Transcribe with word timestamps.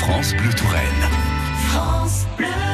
France 0.00 0.34
Bleu 0.34 0.50
Touraine. 0.54 1.08
France 1.68 2.26
Bleu. 2.38 2.69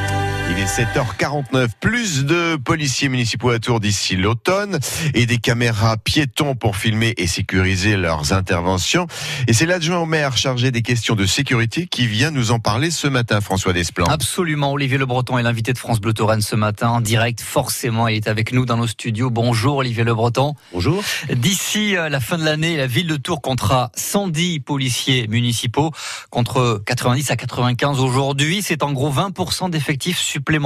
Il 0.67 0.81
est 0.81 0.85
7h49. 0.85 1.69
Plus 1.79 2.25
de 2.25 2.55
policiers 2.57 3.09
municipaux 3.09 3.51
à 3.51 3.59
Tours 3.59 3.79
d'ici 3.79 4.15
l'automne 4.15 4.79
et 5.13 5.25
des 5.25 5.37
caméras 5.37 5.97
piétons 5.97 6.55
pour 6.55 6.75
filmer 6.75 7.13
et 7.17 7.27
sécuriser 7.27 7.95
leurs 7.95 8.33
interventions. 8.33 9.07
Et 9.47 9.53
c'est 9.53 9.65
l'adjoint 9.65 9.99
au 9.99 10.05
maire 10.05 10.35
chargé 10.35 10.71
des 10.71 10.81
questions 10.81 11.15
de 11.15 11.25
sécurité 11.25 11.87
qui 11.87 12.07
vient 12.07 12.31
nous 12.31 12.51
en 12.51 12.59
parler 12.59 12.91
ce 12.91 13.07
matin, 13.07 13.39
François 13.39 13.71
Desplan. 13.71 14.05
Absolument. 14.07 14.71
Olivier 14.71 14.97
Le 14.97 15.05
Breton 15.05 15.37
est 15.37 15.43
l'invité 15.43 15.73
de 15.73 15.77
France 15.77 16.01
Bleu 16.01 16.13
Touraine 16.13 16.41
ce 16.41 16.55
matin 16.55 16.89
en 16.89 17.01
direct. 17.01 17.39
Forcément, 17.41 18.07
il 18.07 18.15
est 18.15 18.27
avec 18.27 18.51
nous 18.51 18.65
dans 18.65 18.77
nos 18.77 18.87
studios. 18.87 19.29
Bonjour 19.29 19.77
Olivier 19.77 20.03
Le 20.03 20.15
Breton. 20.15 20.55
Bonjour. 20.73 21.03
D'ici 21.33 21.95
euh, 21.95 22.09
la 22.09 22.19
fin 22.19 22.37
de 22.37 22.43
l'année, 22.43 22.77
la 22.77 22.87
ville 22.87 23.07
de 23.07 23.17
Tours 23.17 23.41
comptera 23.41 23.91
110 23.95 24.59
policiers 24.61 25.27
municipaux 25.27 25.91
contre 26.29 26.81
90 26.85 27.31
à 27.31 27.35
95 27.35 27.99
aujourd'hui. 27.99 28.61
C'est 28.61 28.83
en 28.83 28.91
gros 28.91 29.11
20% 29.11 29.69
d'effectifs 29.69 30.19
supplémentaires. 30.19 30.56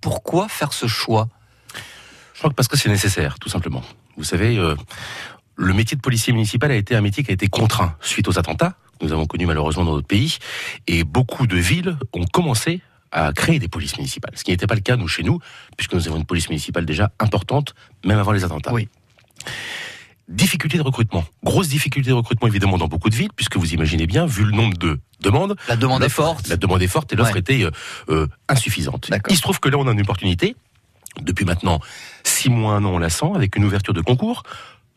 Pourquoi 0.00 0.48
faire 0.48 0.72
ce 0.72 0.86
choix? 0.86 1.28
Je 2.34 2.38
crois 2.38 2.50
que 2.50 2.54
parce 2.54 2.68
que 2.68 2.76
c'est 2.76 2.88
nécessaire, 2.88 3.38
tout 3.38 3.48
simplement. 3.48 3.82
Vous 4.16 4.24
savez, 4.24 4.58
euh, 4.58 4.76
le 5.56 5.74
métier 5.74 5.96
de 5.96 6.02
policier 6.02 6.32
municipal 6.32 6.70
a 6.70 6.76
été 6.76 6.94
un 6.94 7.00
métier 7.00 7.24
qui 7.24 7.30
a 7.30 7.34
été 7.34 7.48
contraint 7.48 7.96
suite 8.00 8.28
aux 8.28 8.38
attentats 8.38 8.76
que 8.98 9.04
nous 9.04 9.12
avons 9.12 9.26
connus 9.26 9.46
malheureusement 9.46 9.84
dans 9.84 9.94
notre 9.94 10.06
pays. 10.06 10.38
Et 10.86 11.04
beaucoup 11.04 11.46
de 11.46 11.56
villes 11.56 11.96
ont 12.12 12.26
commencé 12.26 12.82
à 13.10 13.32
créer 13.32 13.58
des 13.58 13.68
polices 13.68 13.96
municipales. 13.96 14.32
Ce 14.36 14.44
qui 14.44 14.50
n'était 14.50 14.66
pas 14.66 14.74
le 14.74 14.80
cas, 14.80 14.96
nous, 14.96 15.08
chez 15.08 15.22
nous, 15.22 15.40
puisque 15.76 15.94
nous 15.94 16.08
avons 16.08 16.18
une 16.18 16.26
police 16.26 16.48
municipale 16.48 16.84
déjà 16.84 17.10
importante, 17.18 17.74
même 18.04 18.18
avant 18.18 18.32
les 18.32 18.44
attentats. 18.44 18.72
Oui. 18.72 18.88
Difficulté 20.28 20.76
de 20.76 20.82
recrutement. 20.82 21.24
Grosse 21.42 21.68
difficulté 21.68 22.10
de 22.10 22.14
recrutement, 22.14 22.48
évidemment, 22.48 22.76
dans 22.76 22.86
beaucoup 22.88 23.08
de 23.08 23.14
villes, 23.14 23.30
puisque 23.34 23.56
vous 23.56 23.72
imaginez 23.72 24.06
bien, 24.06 24.26
vu 24.26 24.44
le 24.44 24.50
nombre 24.52 24.76
de 24.76 24.98
demandes. 25.20 25.56
La 25.68 25.76
demande 25.76 26.04
est 26.04 26.10
forte. 26.10 26.48
La 26.48 26.56
demande 26.58 26.82
est 26.82 26.86
forte 26.86 27.12
et 27.12 27.16
l'offre 27.16 27.32
Ouais. 27.32 27.40
était 27.40 27.64
euh, 27.64 27.70
euh, 28.10 28.26
insuffisante. 28.48 29.10
Il 29.30 29.36
se 29.36 29.40
trouve 29.40 29.58
que 29.58 29.70
là, 29.70 29.78
on 29.78 29.86
a 29.88 29.92
une 29.92 30.02
opportunité. 30.02 30.54
Depuis 31.22 31.46
maintenant 31.46 31.80
six 32.24 32.50
mois, 32.50 32.74
un 32.74 32.84
an, 32.84 32.90
on 32.90 32.98
la 32.98 33.08
sent, 33.08 33.30
avec 33.34 33.56
une 33.56 33.64
ouverture 33.64 33.94
de 33.94 34.02
concours 34.02 34.42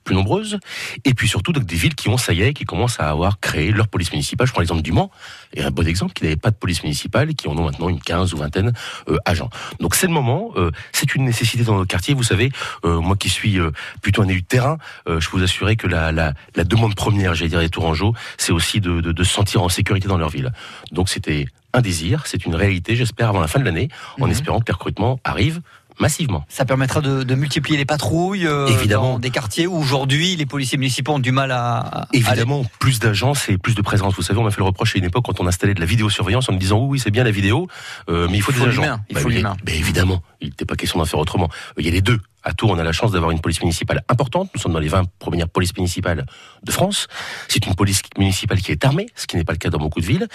plus 0.03 0.15
nombreuses, 0.15 0.59
et 1.05 1.13
puis 1.13 1.27
surtout 1.27 1.51
donc, 1.53 1.65
des 1.65 1.75
villes 1.75 1.95
qui 1.95 2.09
ont, 2.09 2.17
ça 2.17 2.33
y 2.33 2.41
est, 2.41 2.53
qui 2.53 2.65
commencent 2.65 2.99
à 2.99 3.09
avoir 3.09 3.39
créé 3.39 3.71
leur 3.71 3.87
police 3.87 4.11
municipale. 4.11 4.47
Je 4.47 4.51
prends 4.51 4.61
l'exemple 4.61 4.81
du 4.81 4.91
Mans, 4.91 5.11
et 5.53 5.63
un 5.63 5.71
bon 5.71 5.87
exemple, 5.87 6.13
qui 6.13 6.23
n'avait 6.23 6.35
pas 6.35 6.51
de 6.51 6.55
police 6.55 6.83
municipale, 6.83 7.29
et 7.29 7.33
qui 7.33 7.47
en 7.47 7.57
ont 7.57 7.65
maintenant 7.65 7.89
une 7.89 7.99
quinze 7.99 8.33
ou 8.33 8.37
vingtaine 8.37 8.73
euh, 9.09 9.17
agents. 9.25 9.49
Donc 9.79 9.95
c'est 9.95 10.07
le 10.07 10.13
moment, 10.13 10.51
euh, 10.55 10.71
c'est 10.91 11.15
une 11.15 11.25
nécessité 11.25 11.63
dans 11.63 11.75
notre 11.75 11.87
quartier. 11.89 12.13
Vous 12.13 12.23
savez, 12.23 12.51
euh, 12.85 12.99
moi 12.99 13.15
qui 13.15 13.29
suis 13.29 13.59
euh, 13.59 13.71
plutôt 14.01 14.21
un 14.23 14.27
élu 14.27 14.41
de 14.41 14.47
terrain, 14.47 14.77
euh, 15.07 15.19
je 15.19 15.29
peux 15.29 15.37
vous 15.37 15.43
assurer 15.43 15.75
que 15.75 15.87
la, 15.87 16.11
la, 16.11 16.33
la 16.55 16.63
demande 16.63 16.95
première, 16.95 17.35
j'allais 17.35 17.49
dire, 17.49 17.59
des 17.59 17.69
Tourangeaux, 17.69 18.13
c'est 18.37 18.51
aussi 18.51 18.81
de, 18.81 19.01
de, 19.01 19.11
de 19.11 19.23
se 19.23 19.33
sentir 19.33 19.61
en 19.61 19.69
sécurité 19.69 20.07
dans 20.07 20.17
leur 20.17 20.29
ville. 20.29 20.51
Donc 20.91 21.09
c'était 21.09 21.45
un 21.73 21.81
désir, 21.81 22.23
c'est 22.25 22.45
une 22.45 22.55
réalité, 22.55 22.95
j'espère, 22.97 23.29
avant 23.29 23.39
la 23.39 23.47
fin 23.47 23.59
de 23.59 23.63
l'année, 23.65 23.87
en 24.19 24.25
Mhm. 24.25 24.31
espérant 24.31 24.59
que 24.59 24.65
les 24.67 24.73
recrutements 24.73 25.19
arrivent 25.23 25.61
massivement. 26.01 26.43
Ça 26.49 26.65
permettra 26.65 26.99
de, 26.99 27.23
de 27.23 27.35
multiplier 27.35 27.77
les 27.77 27.85
patrouilles 27.85 28.45
euh, 28.47 28.67
Évidemment. 28.67 29.13
dans 29.13 29.19
des 29.19 29.29
quartiers 29.29 29.67
où 29.67 29.75
aujourd'hui 29.77 30.35
les 30.35 30.45
policiers 30.45 30.77
municipaux 30.77 31.13
ont 31.13 31.19
du 31.19 31.31
mal 31.31 31.51
à. 31.51 32.07
Évidemment, 32.11 32.65
plus 32.79 32.99
d'agences 32.99 33.47
et 33.47 33.57
plus 33.57 33.75
de 33.75 33.81
présence. 33.81 34.13
Vous 34.15 34.21
savez, 34.21 34.39
on 34.39 34.43
m'a 34.43 34.51
fait 34.51 34.59
le 34.59 34.65
reproche 34.65 34.95
à 34.95 34.99
une 34.99 35.05
époque 35.05 35.25
quand 35.25 35.39
on 35.39 35.47
installait 35.47 35.73
de 35.73 35.79
la 35.79 35.85
vidéosurveillance 35.85 36.49
en 36.49 36.53
me 36.53 36.57
disant 36.59 36.79
oui, 36.79 36.87
oui, 36.91 36.99
c'est 36.99 37.11
bien 37.11 37.23
la 37.23 37.31
vidéo, 37.31 37.67
euh, 38.09 38.27
mais 38.29 38.37
il 38.37 38.41
faut 38.41 38.51
Il 38.51 38.55
des 38.55 38.59
faut 38.61 38.67
agents. 38.67 38.81
l'humain, 38.81 39.01
il 39.09 39.17
faut 39.17 39.27
oui, 39.29 39.35
l'humain. 39.35 39.55
mais 39.65 39.77
évidemment, 39.77 40.21
il 40.41 40.49
n'était 40.49 40.65
pas 40.65 40.75
question 40.75 40.99
d'en 40.99 41.05
faire 41.05 41.19
autrement. 41.19 41.49
Il 41.77 41.85
y 41.85 41.87
a 41.87 41.91
les 41.91 42.01
deux. 42.01 42.19
À 42.43 42.53
Tours, 42.53 42.71
on 42.71 42.79
a 42.79 42.83
la 42.83 42.91
chance 42.91 43.11
d'avoir 43.11 43.29
une 43.29 43.39
police 43.39 43.61
municipale 43.61 44.01
importante. 44.09 44.49
Nous 44.55 44.59
sommes 44.59 44.73
dans 44.73 44.79
les 44.79 44.87
20 44.87 45.03
premières 45.19 45.47
polices 45.47 45.75
municipales 45.77 46.25
de 46.63 46.71
France. 46.71 47.07
C'est 47.47 47.67
une 47.67 47.75
police 47.75 48.01
municipale 48.17 48.59
qui 48.61 48.71
est 48.71 48.83
armée, 48.83 49.05
ce 49.15 49.27
qui 49.27 49.37
n'est 49.37 49.43
pas 49.43 49.53
le 49.53 49.59
cas 49.59 49.69
dans 49.69 49.77
beaucoup 49.77 50.01
de 50.01 50.05
villes. 50.07 50.27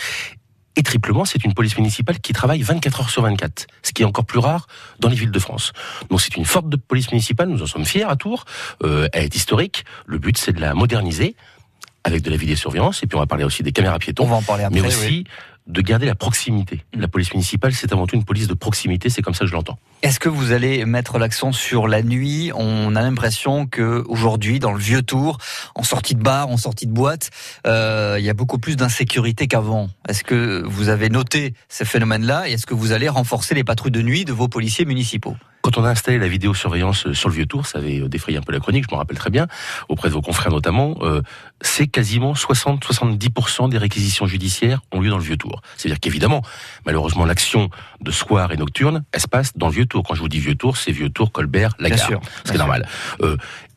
Et 0.76 0.82
triplement, 0.82 1.24
c'est 1.24 1.42
une 1.44 1.54
police 1.54 1.76
municipale 1.78 2.20
qui 2.20 2.32
travaille 2.34 2.60
24 2.62 3.00
heures 3.00 3.10
sur 3.10 3.22
24, 3.22 3.66
ce 3.82 3.92
qui 3.92 4.02
est 4.02 4.04
encore 4.04 4.26
plus 4.26 4.38
rare 4.38 4.66
dans 5.00 5.08
les 5.08 5.16
villes 5.16 5.30
de 5.30 5.38
France. 5.38 5.72
Donc 6.10 6.20
c'est 6.20 6.36
une 6.36 6.44
forte 6.44 6.68
de 6.68 6.76
police 6.76 7.10
municipale, 7.12 7.48
nous 7.48 7.62
en 7.62 7.66
sommes 7.66 7.86
fiers 7.86 8.04
à 8.04 8.14
Tours, 8.16 8.44
euh, 8.84 9.08
elle 9.14 9.24
est 9.24 9.34
historique, 9.34 9.84
le 10.04 10.18
but 10.18 10.36
c'est 10.36 10.52
de 10.52 10.60
la 10.60 10.74
moderniser 10.74 11.34
avec 12.04 12.22
de 12.22 12.30
la 12.30 12.36
vidéosurveillance, 12.36 13.02
et 13.02 13.06
puis 13.06 13.16
on 13.16 13.20
va 13.20 13.26
parler 13.26 13.44
aussi 13.44 13.62
des 13.62 13.72
caméras 13.72 13.96
On 13.96 13.98
piétons, 13.98 14.26
va 14.26 14.36
en 14.36 14.42
parler 14.42 14.64
après. 14.64 14.80
mais 14.80 14.86
aussi 14.86 15.06
oui. 15.06 15.24
De 15.66 15.80
garder 15.80 16.06
la 16.06 16.14
proximité. 16.14 16.84
Mm. 16.94 17.00
La 17.00 17.08
police 17.08 17.32
municipale, 17.32 17.72
c'est 17.72 17.92
avant 17.92 18.06
tout 18.06 18.16
une 18.16 18.24
police 18.24 18.48
de 18.48 18.54
proximité, 18.54 19.10
c'est 19.10 19.22
comme 19.22 19.34
ça 19.34 19.40
que 19.40 19.46
je 19.46 19.52
l'entends. 19.52 19.78
Est-ce 20.02 20.20
que 20.20 20.28
vous 20.28 20.52
allez 20.52 20.84
mettre 20.84 21.18
l'accent 21.18 21.52
sur 21.52 21.88
la 21.88 22.02
nuit? 22.02 22.50
On 22.54 22.94
a 22.94 23.02
l'impression 23.02 23.66
que 23.66 24.04
aujourd'hui, 24.08 24.58
dans 24.58 24.72
le 24.72 24.78
vieux 24.78 25.02
tour, 25.02 25.38
en 25.74 25.82
sortie 25.82 26.14
de 26.14 26.22
bar, 26.22 26.48
en 26.48 26.56
sortie 26.56 26.86
de 26.86 26.92
boîte, 26.92 27.30
euh, 27.66 28.16
il 28.18 28.24
y 28.24 28.30
a 28.30 28.34
beaucoup 28.34 28.58
plus 28.58 28.76
d'insécurité 28.76 29.46
qu'avant. 29.46 29.88
Est-ce 30.08 30.22
que 30.24 30.62
vous 30.66 30.88
avez 30.88 31.08
noté 31.08 31.54
ces 31.68 31.84
phénomènes-là 31.84 32.48
et 32.48 32.52
est-ce 32.52 32.66
que 32.66 32.74
vous 32.74 32.92
allez 32.92 33.08
renforcer 33.08 33.54
les 33.54 33.64
patrouilles 33.64 33.90
de 33.90 34.02
nuit 34.02 34.24
de 34.24 34.32
vos 34.32 34.48
policiers 34.48 34.84
municipaux? 34.84 35.36
Quand 35.66 35.78
on 35.78 35.84
a 35.84 35.90
installé 35.90 36.18
la 36.18 36.28
vidéosurveillance 36.28 37.08
euh, 37.08 37.12
sur 37.12 37.28
le 37.28 37.34
vieux 37.34 37.46
tour, 37.46 37.66
ça 37.66 37.78
avait 37.78 37.98
euh, 37.98 38.08
défrayé 38.08 38.38
un 38.38 38.40
peu 38.40 38.52
la 38.52 38.60
chronique, 38.60 38.84
je 38.88 38.94
m'en 38.94 38.98
rappelle 38.98 39.18
très 39.18 39.30
bien, 39.30 39.48
auprès 39.88 40.08
de 40.08 40.14
vos 40.14 40.22
confrères 40.22 40.52
notamment, 40.52 40.94
euh, 41.00 41.22
c'est 41.60 41.88
quasiment 41.88 42.34
60-70% 42.34 43.68
des 43.68 43.76
réquisitions 43.76 44.28
judiciaires 44.28 44.80
ont 44.92 45.00
lieu 45.00 45.10
dans 45.10 45.18
le 45.18 45.24
vieux 45.24 45.36
tour. 45.36 45.62
C'est-à-dire 45.76 45.98
qu'évidemment, 45.98 46.42
malheureusement, 46.84 47.24
l'action 47.24 47.68
de 48.00 48.12
soir 48.12 48.52
et 48.52 48.56
nocturne, 48.56 49.02
elle 49.10 49.20
se 49.20 49.26
passe 49.26 49.56
dans 49.56 49.66
le 49.66 49.72
vieux 49.72 49.86
tour. 49.86 50.04
Quand 50.04 50.14
je 50.14 50.20
vous 50.20 50.28
dis 50.28 50.38
vieux 50.38 50.54
tour, 50.54 50.76
c'est 50.76 50.92
vieux 50.92 51.10
tour, 51.10 51.32
Colbert, 51.32 51.72
la 51.80 51.88
Bien 51.88 51.96
gare. 51.96 52.20
C'est 52.44 52.58
normal. 52.58 52.86
Euh, 53.22 53.36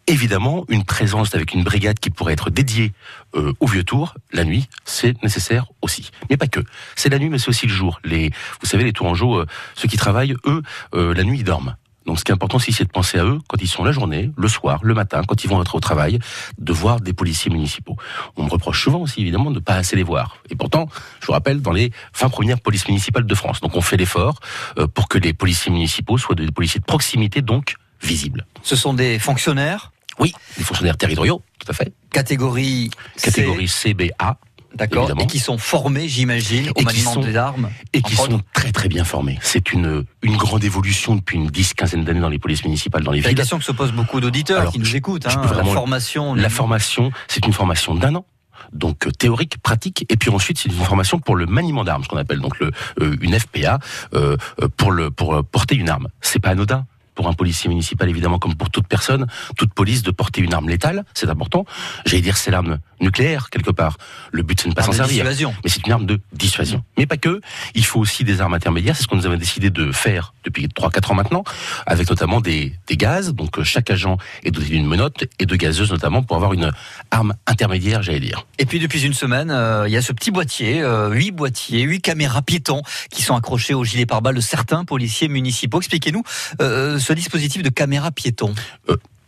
évidemment, 0.09 0.65
une 0.69 0.83
présence 0.83 1.35
avec 1.35 1.53
une 1.53 1.63
brigade 1.63 1.99
qui 1.99 2.09
pourrait 2.09 2.33
être 2.33 2.49
dédiée 2.49 2.93
euh, 3.35 3.53
au 3.59 3.67
vieux 3.67 3.83
tour, 3.83 4.15
la 4.33 4.43
nuit, 4.43 4.67
c'est 4.83 5.21
nécessaire 5.23 5.67
aussi. 5.81 6.09
Mais 6.29 6.37
pas 6.37 6.47
que. 6.47 6.61
C'est 6.95 7.09
la 7.09 7.19
nuit, 7.19 7.29
mais 7.29 7.37
c'est 7.37 7.49
aussi 7.49 7.67
le 7.67 7.73
jour. 7.73 7.99
Les, 8.03 8.31
vous 8.59 8.67
savez, 8.67 8.83
les 8.83 8.93
Tourangeaux, 8.93 9.37
euh, 9.37 9.45
ceux 9.75 9.87
qui 9.87 9.97
travaillent, 9.97 10.35
eux, 10.45 10.63
euh, 10.95 11.13
la 11.13 11.23
nuit, 11.23 11.39
ils 11.39 11.43
dorment. 11.43 11.75
Donc 12.05 12.19
ce 12.19 12.23
qui 12.23 12.31
est 12.31 12.33
important 12.33 12.57
aussi, 12.57 12.71
c'est 12.71 12.85
de 12.85 12.89
penser 12.89 13.19
à 13.19 13.25
eux 13.25 13.39
quand 13.47 13.57
ils 13.61 13.67
sont 13.67 13.83
la 13.83 13.91
journée, 13.91 14.31
le 14.35 14.47
soir, 14.47 14.79
le 14.83 14.93
matin, 14.93 15.21
quand 15.27 15.43
ils 15.43 15.47
vont 15.49 15.61
être 15.61 15.75
au 15.75 15.79
travail, 15.79 16.19
de 16.57 16.73
voir 16.73 17.01
des 17.01 17.13
policiers 17.13 17.51
municipaux. 17.51 17.97
On 18.35 18.43
me 18.45 18.49
reproche 18.49 18.83
souvent 18.83 18.99
aussi, 18.99 19.21
évidemment, 19.21 19.51
de 19.51 19.55
ne 19.55 19.59
pas 19.59 19.75
assez 19.75 19.95
les 19.95 20.03
voir. 20.03 20.37
Et 20.49 20.55
pourtant, 20.55 20.89
je 21.21 21.27
vous 21.27 21.33
rappelle, 21.33 21.61
dans 21.61 21.71
les 21.71 21.91
20 22.17 22.29
premières 22.29 22.59
polices 22.61 22.87
municipales 22.87 23.25
de 23.25 23.35
France. 23.35 23.59
Donc 23.61 23.75
on 23.75 23.81
fait 23.81 23.97
l'effort 23.97 24.39
euh, 24.77 24.87
pour 24.87 25.07
que 25.07 25.17
les 25.17 25.33
policiers 25.33 25.71
municipaux 25.71 26.17
soient 26.17 26.35
des 26.35 26.51
policiers 26.51 26.79
de 26.79 26.85
proximité, 26.85 27.41
donc 27.41 27.75
visibles. 28.01 28.45
Ce 28.63 28.75
sont 28.75 28.93
des 28.93 29.19
fonctionnaires, 29.19 29.91
Oui, 30.19 30.33
des 30.57 30.63
fonctionnaires 30.63 30.97
territoriaux, 30.97 31.41
tout 31.59 31.67
à 31.69 31.73
fait. 31.73 31.93
catégorie 32.11 32.89
C, 33.15 33.31
Catégorie 33.31 33.67
CBA, 33.67 34.37
d'accord, 34.75 35.09
et 35.19 35.27
qui 35.27 35.39
sont 35.39 35.57
formés, 35.57 36.07
j'imagine, 36.07 36.69
au 36.75 36.81
maniement 36.81 37.13
sont- 37.13 37.21
des 37.21 37.35
armes. 37.35 37.69
et 37.93 38.01
qui 38.01 38.15
sont 38.15 38.41
très 38.53 38.71
très 38.71 38.87
bien 38.89 39.03
formés. 39.03 39.37
C'est 39.41 39.71
une, 39.73 40.05
une 40.21 40.37
grande 40.37 40.63
évolution 40.63 41.15
depuis 41.15 41.37
une 41.37 41.47
dix, 41.47 41.73
quinzaine 41.73 42.03
d'années 42.03 42.19
dans 42.21 42.29
les 42.29 42.39
polices 42.39 42.63
municipales, 42.63 43.03
dans 43.03 43.11
les 43.11 43.21
C'est 43.21 43.29
villes. 43.29 43.37
question 43.37 43.57
que 43.59 43.63
se 43.65 43.71
posent 43.71 43.91
beaucoup 43.93 44.19
d'auditeurs 44.19 44.71
qui 44.71 44.79
nous 44.79 44.95
écoutent. 44.95 45.27
hein, 45.27 45.41
la 45.55 45.63
formation, 45.63 46.33
La 46.35 46.49
formation, 46.49 47.11
c'est 47.27 47.45
une 47.45 47.53
formation 47.53 47.95
d'un 47.95 48.15
an. 48.15 48.25
Donc 48.73 49.07
euh, 49.07 49.11
théorique, 49.11 49.57
pratique, 49.63 50.05
et 50.09 50.17
puis 50.17 50.29
ensuite 50.29 50.59
c'est 50.59 50.69
une 50.69 50.75
formation 50.75 51.17
pour 51.19 51.35
le 51.35 51.45
maniement 51.47 51.83
d'armes, 51.83 52.03
ce 52.03 52.09
qu'on 52.09 52.17
appelle 52.17 52.39
donc 52.39 52.59
le, 52.59 52.71
euh, 53.01 53.15
une 53.21 53.39
FPA 53.39 53.79
euh, 54.13 54.35
euh, 54.61 54.67
pour 54.77 54.91
le 54.91 55.09
pour 55.09 55.33
euh, 55.33 55.41
porter 55.43 55.75
une 55.75 55.89
arme. 55.89 56.09
C'est 56.21 56.39
pas 56.39 56.49
anodin 56.49 56.85
pour 57.19 57.27
un 57.27 57.33
policier 57.33 57.67
municipal 57.67 58.07
évidemment 58.07 58.39
comme 58.39 58.55
pour 58.55 58.69
toute 58.69 58.87
personne, 58.87 59.27
toute 59.57 59.73
police 59.73 60.03
de 60.03 60.11
porter 60.11 60.39
une 60.39 60.53
arme 60.53 60.69
létale, 60.69 61.03
c'est 61.13 61.29
important. 61.29 61.65
J'allais 62.05 62.21
dire 62.21 62.37
c'est 62.37 62.49
l'arme 62.49 62.79
nucléaire 63.01 63.49
quelque 63.49 63.71
part. 63.71 63.97
Le 64.31 64.41
but 64.41 64.57
c'est 64.57 64.67
de 64.67 64.69
ne 64.69 64.73
pas 64.73 64.83
Arme 64.83 64.93
s'en 64.93 65.03
de 65.03 65.07
servir. 65.09 65.25
dissuasion. 65.25 65.53
mais 65.61 65.69
c'est 65.69 65.85
une 65.85 65.91
arme 65.91 66.05
de 66.05 66.21
dissuasion. 66.31 66.81
Mais 66.97 67.05
pas 67.05 67.17
que, 67.17 67.41
il 67.75 67.83
faut 67.83 67.99
aussi 67.99 68.23
des 68.23 68.39
armes 68.39 68.53
intermédiaires, 68.53 68.95
c'est 68.95 69.03
ce 69.03 69.09
que 69.09 69.15
nous 69.15 69.25
avons 69.25 69.35
décidé 69.35 69.69
de 69.69 69.91
faire 69.91 70.33
depuis 70.45 70.67
3-4 70.67 71.11
ans 71.11 71.15
maintenant, 71.15 71.43
avec 71.85 72.09
notamment 72.09 72.39
des, 72.39 72.71
des 72.87 72.95
gaz, 72.95 73.33
donc 73.33 73.59
euh, 73.59 73.65
chaque 73.65 73.89
agent 73.89 74.17
est 74.43 74.51
doté 74.51 74.69
d'une 74.69 74.87
menotte 74.87 75.25
et 75.39 75.45
de 75.45 75.55
gazeuses 75.57 75.91
notamment 75.91 76.23
pour 76.23 76.37
avoir 76.37 76.53
une 76.53 76.71
arme 77.11 77.33
intermédiaire, 77.47 78.01
j'allais 78.01 78.21
dire. 78.21 78.45
Et 78.59 78.65
puis 78.65 78.79
depuis 78.79 79.05
une 79.05 79.13
semaine, 79.13 79.51
euh, 79.51 79.89
il 79.89 79.91
y 79.91 79.97
a 79.97 80.01
ce 80.01 80.13
petit 80.13 80.31
boîtier, 80.31 80.81
euh, 80.81 81.09
huit 81.09 81.31
boîtiers, 81.31 81.81
huit 81.81 81.99
caméras 81.99 82.41
piétons 82.43 82.81
qui 83.11 83.23
sont 83.23 83.35
accrochés 83.35 83.73
au 83.73 83.83
gilet 83.83 84.05
pare-balles 84.05 84.35
de 84.35 84.41
certains 84.41 84.85
policiers 84.85 85.27
municipaux. 85.27 85.79
Expliquez-nous 85.79 86.23
euh, 86.61 86.97
ce 86.99 87.08
dispositif 87.15 87.63
de 87.63 87.69
caméras 87.69 88.11
piétons. 88.11 88.53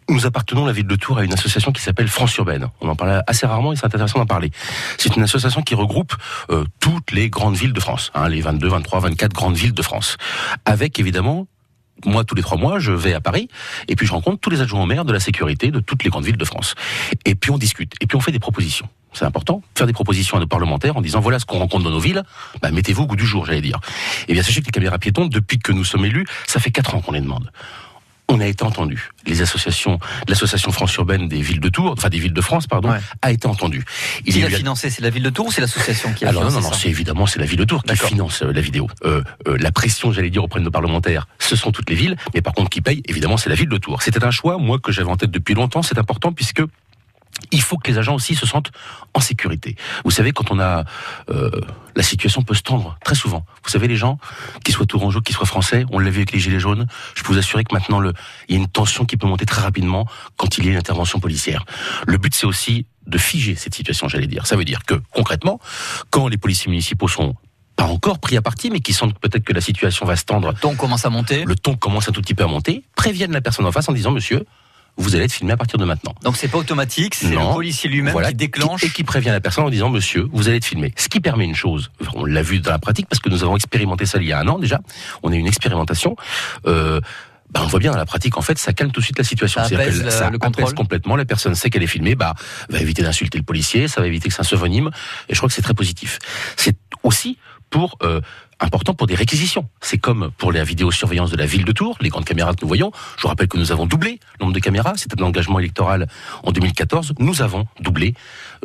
Nous 0.09 0.25
appartenons, 0.25 0.65
la 0.65 0.73
ville 0.73 0.87
de 0.87 0.95
Tours, 0.95 1.19
à 1.19 1.23
une 1.23 1.31
association 1.31 1.71
qui 1.71 1.81
s'appelle 1.81 2.09
France 2.09 2.35
Urbaine. 2.35 2.67
On 2.81 2.89
en 2.89 2.95
parle 2.95 3.23
assez 3.27 3.45
rarement 3.45 3.71
et 3.71 3.77
c'est 3.77 3.85
intéressant 3.85 4.19
d'en 4.19 4.25
parler. 4.25 4.51
C'est 4.97 5.15
une 5.15 5.23
association 5.23 5.61
qui 5.61 5.73
regroupe 5.73 6.13
euh, 6.49 6.65
toutes 6.81 7.11
les 7.11 7.29
grandes 7.29 7.55
villes 7.55 7.71
de 7.71 7.79
France, 7.79 8.11
hein, 8.13 8.27
les 8.27 8.41
22, 8.41 8.67
23, 8.67 8.99
24 8.99 9.33
grandes 9.33 9.55
villes 9.55 9.73
de 9.73 9.81
France, 9.81 10.17
avec 10.65 10.99
évidemment 10.99 11.47
moi, 12.05 12.23
tous 12.23 12.35
les 12.35 12.41
trois 12.41 12.57
mois, 12.57 12.79
je 12.79 12.91
vais 12.91 13.13
à 13.13 13.21
Paris 13.21 13.47
et 13.87 13.95
puis 13.95 14.07
je 14.07 14.11
rencontre 14.11 14.39
tous 14.39 14.49
les 14.49 14.61
adjoints 14.61 14.81
au 14.81 14.85
maire 14.87 15.05
de 15.05 15.13
la 15.13 15.19
sécurité 15.19 15.69
de 15.69 15.79
toutes 15.79 16.03
les 16.03 16.09
grandes 16.09 16.25
villes 16.25 16.37
de 16.37 16.45
France. 16.45 16.73
Et 17.25 17.35
puis 17.35 17.51
on 17.51 17.57
discute 17.57 17.93
et 18.01 18.07
puis 18.07 18.17
on 18.17 18.21
fait 18.21 18.31
des 18.31 18.39
propositions. 18.39 18.89
C'est 19.21 19.27
important, 19.27 19.61
faire 19.77 19.85
des 19.85 19.93
propositions 19.93 20.37
à 20.37 20.39
nos 20.39 20.47
parlementaires 20.47 20.97
en 20.97 21.01
disant 21.01 21.19
voilà 21.19 21.37
ce 21.37 21.45
qu'on 21.45 21.59
rencontre 21.59 21.83
dans 21.83 21.91
nos 21.91 21.99
villes, 21.99 22.23
bah, 22.63 22.71
mettez-vous 22.71 23.03
au 23.03 23.05
goût 23.05 23.15
du 23.15 23.27
jour, 23.27 23.45
j'allais 23.45 23.61
dire. 23.61 23.79
Et 24.27 24.33
bien 24.33 24.41
sachez 24.41 24.61
que 24.61 24.65
les 24.65 24.71
caméras 24.71 24.97
piétons, 24.97 25.27
depuis 25.27 25.59
que 25.59 25.71
nous 25.71 25.83
sommes 25.83 26.05
élus, 26.05 26.25
ça 26.47 26.59
fait 26.59 26.71
quatre 26.71 26.95
ans 26.95 27.01
qu'on 27.01 27.11
les 27.11 27.21
demande. 27.21 27.51
on 28.27 28.39
a 28.39 28.47
été 28.47 28.63
entendu. 28.63 29.09
Les 29.27 29.41
associations, 29.43 29.99
l'association 30.27 30.71
France 30.71 30.95
urbaine 30.95 31.27
des 31.27 31.41
villes 31.41 31.59
de 31.59 31.67
Tours, 31.69 31.91
enfin 31.97 32.07
des 32.09 32.17
villes 32.17 32.33
de 32.33 32.41
France, 32.41 32.65
pardon, 32.65 32.89
Ouais. 32.89 32.99
a 33.21 33.31
été 33.31 33.45
entendue. 33.45 33.83
Il 34.25 34.33
Qui 34.33 34.39
l'a 34.41 34.49
financé 34.49 34.89
C'est 34.89 35.01
la 35.01 35.09
ville 35.11 35.21
de 35.21 35.29
Tours 35.29 35.47
ou 35.47 35.51
c'est 35.51 35.59
l'association 35.61 36.13
qui 36.13 36.25
a 36.25 36.29
alors 36.29 36.43
non, 36.43 36.49
financé 36.49 36.63
non, 36.65 36.71
non, 36.71 36.77
c'est 36.81 36.89
évidemment 36.89 37.25
c'est 37.27 37.39
la 37.39 37.45
ville 37.45 37.59
de 37.59 37.65
Tours 37.65 37.83
qui 37.83 37.95
finance 37.95 38.41
euh, 38.41 38.51
la 38.53 38.61
vidéo. 38.61 38.87
Euh, 39.05 39.21
euh, 39.47 39.57
la 39.59 39.71
pression, 39.71 40.11
j'allais 40.13 40.29
dire 40.31 40.43
auprès 40.43 40.61
de 40.61 40.65
nos 40.65 40.71
parlementaires, 40.71 41.27
ce 41.39 41.55
sont 41.55 41.71
toutes 41.71 41.89
les 41.89 41.95
villes, 41.95 42.15
mais 42.33 42.41
par 42.41 42.53
contre 42.53 42.69
qui 42.71 42.79
paye, 42.81 43.03
évidemment, 43.07 43.35
c'est 43.37 43.49
la 43.49 43.55
ville 43.55 43.69
de 43.69 43.77
Tours. 43.77 44.01
C'était 44.01 44.23
un 44.23 44.31
choix, 44.31 44.57
moi, 44.57 44.79
que 44.79 44.91
j'avais 44.93 45.09
en 45.11 45.17
tête 45.17 45.29
depuis 45.31 45.53
longtemps. 45.53 45.83
C'est 45.83 45.99
important 45.99 46.31
puisque 46.31 46.63
il 47.51 47.61
faut 47.61 47.77
que 47.77 47.89
les 47.89 47.97
agents 47.97 48.15
aussi 48.15 48.35
se 48.35 48.45
sentent 48.45 48.71
en 49.13 49.19
sécurité. 49.19 49.75
Vous 50.03 50.11
savez, 50.11 50.31
quand 50.31 50.51
on 50.51 50.59
a 50.59 50.85
euh, 51.29 51.49
la 51.95 52.03
situation 52.03 52.41
peut 52.41 52.53
se 52.53 52.61
tendre 52.61 52.97
très 53.03 53.15
souvent. 53.15 53.45
Vous 53.63 53.69
savez, 53.69 53.87
les 53.87 53.97
gens, 53.97 54.17
qu'ils 54.63 54.73
soient 54.73 54.85
tourangeaux, 54.85 55.21
qu'ils 55.21 55.35
soient 55.35 55.45
français, 55.45 55.85
on 55.91 55.99
l'a 55.99 56.09
vu 56.09 56.17
avec 56.17 56.31
les 56.31 56.39
gilets 56.39 56.59
jaunes. 56.59 56.87
Je 57.15 57.23
peux 57.23 57.33
vous 57.33 57.39
assurer 57.39 57.63
que 57.63 57.73
maintenant, 57.73 57.99
le, 57.99 58.13
il 58.47 58.55
y 58.55 58.57
a 58.57 58.61
une 58.61 58.69
tension 58.69 59.05
qui 59.05 59.17
peut 59.17 59.27
monter 59.27 59.45
très 59.45 59.61
rapidement 59.61 60.07
quand 60.37 60.57
il 60.57 60.65
y 60.65 60.69
a 60.69 60.71
une 60.71 60.77
intervention 60.77 61.19
policière. 61.19 61.65
Le 62.07 62.17
but, 62.17 62.33
c'est 62.33 62.47
aussi 62.47 62.85
de 63.07 63.17
figer 63.17 63.55
cette 63.55 63.75
situation, 63.75 64.07
j'allais 64.07 64.27
dire. 64.27 64.45
Ça 64.45 64.55
veut 64.55 64.65
dire 64.65 64.83
que 64.85 65.01
concrètement, 65.11 65.59
quand 66.09 66.27
les 66.27 66.37
policiers 66.37 66.69
municipaux 66.69 67.07
sont 67.07 67.35
pas 67.75 67.85
encore 67.85 68.19
pris 68.19 68.37
à 68.37 68.41
partie, 68.41 68.69
mais 68.69 68.79
qui 68.79 68.93
sentent 68.93 69.17
peut-être 69.17 69.43
que 69.43 69.53
la 69.53 69.61
situation 69.61 70.05
va 70.05 70.15
se 70.15 70.25
tendre 70.25 70.49
Le 70.49 70.53
ton 70.55 70.75
commence 70.75 71.05
à 71.05 71.09
monter. 71.09 71.45
le 71.45 71.55
ton 71.55 71.75
commence 71.75 72.07
un 72.09 72.11
tout 72.11 72.21
petit 72.21 72.35
peu 72.35 72.43
à 72.43 72.47
monter, 72.47 72.83
préviennent 72.95 73.31
la 73.31 73.41
personne 73.41 73.65
en 73.65 73.71
face 73.71 73.89
en 73.89 73.93
disant 73.93 74.11
Monsieur, 74.11 74.45
vous 74.97 75.15
allez 75.15 75.25
être 75.25 75.31
filmé 75.33 75.53
à 75.53 75.57
partir 75.57 75.77
de 75.79 75.85
maintenant. 75.85 76.13
Donc 76.23 76.37
c'est 76.37 76.47
pas 76.47 76.57
automatique, 76.57 77.15
c'est 77.15 77.29
le 77.29 77.53
policier 77.53 77.89
lui-même 77.89 78.11
Voilà, 78.11 78.29
qui 78.29 78.35
déclenche. 78.35 78.83
et 78.83 78.89
qui 78.89 79.03
prévient 79.03 79.29
la 79.29 79.41
personne 79.41 79.63
en 79.63 79.69
disant 79.69 79.89
Monsieur, 79.89 80.27
vous 80.31 80.47
allez 80.47 80.57
être 80.57 80.65
filmé. 80.65 80.93
Ce 80.97 81.07
qui 81.09 81.19
permet 81.19 81.45
une 81.45 81.55
chose, 81.55 81.91
on 82.13 82.25
l'a 82.25 82.41
vu 82.41 82.59
dans 82.59 82.71
la 82.71 82.79
pratique 82.79 83.07
parce 83.07 83.19
que 83.19 83.29
nous 83.29 83.43
avons 83.43 83.55
expérimenté 83.55 84.05
ça 84.05 84.19
il 84.19 84.27
y 84.27 84.31
a 84.33 84.39
un 84.39 84.47
an 84.47 84.59
déjà. 84.59 84.79
On 85.23 85.31
a 85.31 85.35
eu 85.35 85.39
une 85.39 85.47
expérimentation. 85.47 86.15
Euh, 86.67 86.99
bah, 87.51 87.61
on 87.63 87.67
voit 87.67 87.79
bien 87.79 87.91
dans 87.91 87.97
la 87.97 88.05
pratique, 88.05 88.37
en 88.37 88.41
fait, 88.41 88.57
ça 88.57 88.71
calme 88.71 88.91
tout 88.91 89.01
de 89.01 89.05
suite 89.05 89.17
la 89.17 89.25
situation. 89.25 89.59
Ça 89.61 89.75
apaise 89.75 89.99
que 89.99 90.05
le- 90.05 90.09
ça 90.09 90.29
le 90.29 90.37
apaise 90.37 90.39
contrôle. 90.39 90.73
complètement. 90.73 91.15
La 91.17 91.25
personne 91.25 91.53
sait 91.53 91.69
qu'elle 91.69 91.83
est 91.83 91.87
filmée, 91.87 92.15
bah, 92.15 92.33
va 92.69 92.79
éviter 92.79 93.01
d'insulter 93.03 93.37
le 93.37 93.43
policier, 93.43 93.89
ça 93.89 93.99
va 93.99 94.07
éviter 94.07 94.29
que 94.29 94.35
ça 94.35 94.43
se 94.43 94.55
venime. 94.55 94.89
Et 95.27 95.33
je 95.33 95.37
crois 95.39 95.49
que 95.49 95.55
c'est 95.55 95.61
très 95.61 95.73
positif. 95.73 96.19
C'est 96.55 96.77
aussi 97.03 97.37
pour 97.69 97.97
euh, 98.03 98.21
important 98.61 98.93
pour 98.93 99.07
des 99.07 99.15
réquisitions. 99.15 99.67
C'est 99.81 99.97
comme 99.97 100.31
pour 100.37 100.51
la 100.51 100.63
vidéosurveillance 100.63 101.31
de 101.31 101.37
la 101.37 101.45
ville 101.45 101.65
de 101.65 101.71
Tours, 101.71 101.97
les 102.01 102.09
grandes 102.09 102.25
caméras 102.25 102.53
que 102.53 102.61
nous 102.61 102.67
voyons. 102.67 102.91
Je 103.17 103.23
vous 103.23 103.27
rappelle 103.27 103.47
que 103.47 103.57
nous 103.57 103.71
avons 103.71 103.85
doublé 103.85 104.19
le 104.39 104.45
nombre 104.45 104.53
de 104.53 104.59
caméras. 104.59 104.93
C'était 104.97 105.19
un 105.21 105.25
engagement 105.25 105.59
électoral 105.59 106.07
en 106.43 106.51
2014. 106.51 107.13
Nous 107.19 107.41
avons 107.41 107.65
doublé 107.79 108.13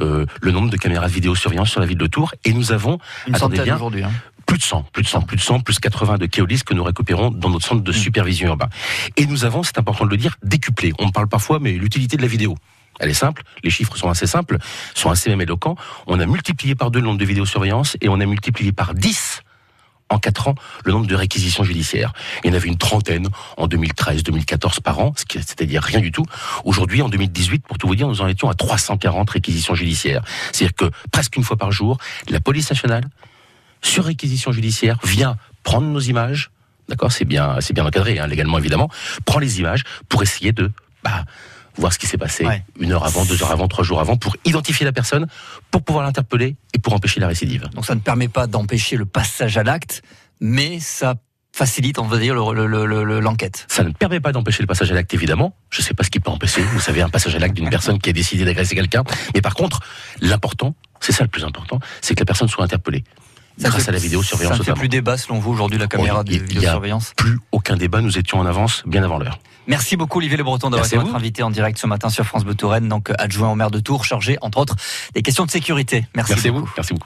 euh, 0.00 0.26
le 0.40 0.52
nombre 0.52 0.70
de 0.70 0.76
caméras 0.76 1.08
de 1.08 1.12
vidéosurveillance 1.12 1.70
sur 1.70 1.80
la 1.80 1.86
ville 1.86 1.98
de 1.98 2.06
Tours 2.06 2.34
et 2.44 2.52
nous 2.52 2.72
avons 2.72 2.98
Une 3.26 3.34
centaine 3.36 3.64
bien, 3.64 3.76
aujourd'hui. 3.76 4.02
hein. 4.04 4.10
plus 4.46 4.58
de 4.58 4.62
100, 4.62 4.82
plus 4.92 5.02
de 5.02 5.08
100, 5.08 5.22
plus 5.22 5.36
de 5.36 5.42
100, 5.42 5.60
plus 5.60 5.78
80 5.78 6.18
de 6.18 6.26
Keolis 6.26 6.62
que 6.64 6.74
nous 6.74 6.84
récupérons 6.84 7.30
dans 7.30 7.48
notre 7.50 7.66
centre 7.66 7.82
de 7.82 7.92
supervision 7.92 8.48
urbain. 8.48 8.68
Et 9.16 9.26
nous 9.26 9.44
avons, 9.44 9.62
c'est 9.62 9.78
important 9.78 10.04
de 10.04 10.10
le 10.10 10.16
dire, 10.16 10.36
décuplé. 10.42 10.92
On 10.98 11.10
parle 11.10 11.28
parfois, 11.28 11.58
mais 11.60 11.72
l'utilité 11.72 12.16
de 12.16 12.22
la 12.22 12.28
vidéo. 12.28 12.56
Elle 12.98 13.10
est 13.10 13.14
simple, 13.14 13.42
les 13.62 13.68
chiffres 13.70 13.96
sont 13.96 14.08
assez 14.08 14.26
simples, 14.26 14.56
sont 14.94 15.10
assez 15.10 15.28
même 15.28 15.40
éloquents. 15.42 15.76
On 16.06 16.18
a 16.18 16.24
multiplié 16.26 16.74
par 16.74 16.90
deux 16.90 17.00
le 17.00 17.04
nombre 17.06 17.18
de 17.18 17.24
vidéosurveillance 17.26 17.96
et 18.00 18.08
on 18.08 18.20
a 18.20 18.24
multiplié 18.26 18.72
par 18.72 18.94
10 18.94 19.42
en 20.08 20.18
4 20.18 20.48
ans 20.48 20.54
le 20.84 20.92
nombre 20.92 21.06
de 21.06 21.14
réquisitions 21.14 21.64
judiciaires. 21.64 22.12
Il 22.44 22.50
y 22.50 22.52
en 22.52 22.56
avait 22.56 22.68
une 22.68 22.78
trentaine 22.78 23.28
en 23.56 23.66
2013, 23.66 24.22
2014 24.22 24.80
par 24.80 24.98
an, 25.00 25.12
c'est-à-dire 25.16 25.82
rien 25.82 26.00
du 26.00 26.12
tout. 26.12 26.24
Aujourd'hui, 26.64 27.02
en 27.02 27.08
2018, 27.08 27.66
pour 27.66 27.78
tout 27.78 27.86
vous 27.86 27.96
dire, 27.96 28.08
nous 28.08 28.20
en 28.20 28.28
étions 28.28 28.48
à 28.48 28.54
340 28.54 29.28
réquisitions 29.30 29.74
judiciaires. 29.74 30.22
C'est-à-dire 30.52 30.74
que 30.74 30.90
presque 31.10 31.36
une 31.36 31.44
fois 31.44 31.56
par 31.56 31.72
jour, 31.72 31.98
la 32.28 32.40
police 32.40 32.70
nationale, 32.70 33.04
sur 33.82 34.04
réquisition 34.04 34.52
judiciaire, 34.52 34.98
vient 35.04 35.36
prendre 35.62 35.86
nos 35.86 36.00
images, 36.00 36.50
d'accord, 36.88 37.12
c'est 37.12 37.24
bien, 37.24 37.58
bien 37.74 37.86
encadré, 37.86 38.18
hein, 38.18 38.26
légalement 38.26 38.58
évidemment, 38.58 38.90
prend 39.24 39.38
les 39.38 39.58
images 39.58 39.84
pour 40.08 40.22
essayer 40.22 40.52
de 40.52 40.70
bah, 41.02 41.24
voir 41.78 41.92
ce 41.92 41.98
qui 41.98 42.06
s'est 42.06 42.18
passé 42.18 42.44
Ouais. 42.46 42.62
une 42.80 42.92
heure 42.92 43.04
avant, 43.04 43.24
deux 43.24 43.42
heures 43.42 43.50
avant, 43.52 43.68
trois 43.68 43.84
jours 43.84 44.00
avant, 44.00 44.16
pour 44.16 44.36
identifier 44.44 44.84
la 44.84 44.92
personne, 44.92 45.26
pour 45.70 45.82
pouvoir 45.82 46.04
l'interpeller 46.04 46.56
et 46.74 46.78
pour 46.78 46.92
empêcher 46.94 47.20
la 47.20 47.28
récidive. 47.28 47.68
Donc 47.74 47.84
ça 47.86 47.94
ne 47.94 48.00
permet 48.00 48.28
pas 48.28 48.46
d'empêcher 48.46 48.96
le 48.96 49.04
passage 49.06 49.56
à 49.58 49.62
l'acte, 49.62 50.02
mais 50.40 50.80
ça 50.80 51.14
facilite, 51.52 51.98
on 51.98 52.04
va 52.06 52.18
dire, 52.18 52.34
le- 52.34 52.66
le- 52.66 52.84
le- 52.86 53.02
le- 53.04 53.20
l'enquête. 53.20 53.64
Ça 53.68 53.82
ne 53.82 53.90
permet 53.90 54.20
pas 54.20 54.32
d'empêcher 54.32 54.62
le 54.62 54.66
passage 54.66 54.90
à 54.92 54.94
l'acte, 54.94 55.14
évidemment. 55.14 55.56
Je 55.70 55.80
ne 55.80 55.84
sais 55.86 55.94
pas 55.94 56.04
ce 56.04 56.10
qui 56.10 56.20
peut 56.20 56.30
empêcher. 56.30 56.60
Vous 56.60 56.80
savez, 56.80 57.00
un 57.00 57.08
passage 57.08 57.34
à 57.34 57.38
l'acte 57.38 57.54
d'une 57.56 57.70
personne 57.70 57.98
qui 57.98 58.10
a 58.10 58.12
décidé 58.12 58.44
d'agresser 58.44 58.74
quelqu'un. 58.74 59.04
Mais 59.34 59.40
par 59.40 59.54
contre, 59.54 59.80
l'important, 60.20 60.74
c'est 61.00 61.12
ça 61.12 61.24
le 61.24 61.30
plus 61.30 61.44
important, 61.44 61.80
c'est 62.02 62.14
que 62.14 62.20
la 62.20 62.26
personne 62.26 62.48
soit 62.48 62.62
interpellée. 62.64 63.04
Ça 63.58 63.70
grâce 63.70 63.84
fait- 63.84 63.88
à 63.88 63.92
la 63.92 63.98
vidéosurveillance 63.98 64.52
Ça 64.52 64.58
ne 64.58 64.64
fait 64.64 64.72
plus 64.74 64.88
débat 64.90 65.16
selon 65.16 65.38
vous 65.38 65.50
aujourd'hui 65.50 65.78
la 65.78 65.86
caméra 65.86 66.22
de 66.24 66.34
a- 66.34 66.38
vidéosurveillance. 66.38 67.14
Plus 67.16 67.38
aucun 67.52 67.76
débat, 67.76 68.02
nous 68.02 68.18
étions 68.18 68.38
en 68.38 68.44
avance 68.44 68.82
bien 68.84 69.02
avant 69.02 69.16
l'heure. 69.18 69.38
Merci 69.66 69.96
beaucoup 69.96 70.18
Olivier 70.18 70.36
Le 70.36 70.44
Breton 70.44 70.70
d'avoir 70.70 70.86
été 70.86 70.96
notre 70.96 71.14
invité 71.14 71.42
en 71.42 71.50
direct 71.50 71.78
ce 71.78 71.86
matin 71.86 72.08
sur 72.08 72.24
France 72.24 72.44
Bleu 72.44 72.54
Touraine, 72.54 72.88
donc 72.88 73.10
adjoint 73.18 73.50
au 73.50 73.54
maire 73.54 73.70
de 73.70 73.80
Tours, 73.80 74.04
chargé 74.04 74.38
entre 74.40 74.58
autres 74.58 74.76
des 75.14 75.22
questions 75.22 75.44
de 75.44 75.50
sécurité. 75.50 76.06
Merci, 76.14 76.32
Merci 76.32 76.50
beaucoup. 76.50 76.66
vous. 76.66 76.72
Merci 76.76 76.92
beaucoup. 76.94 77.04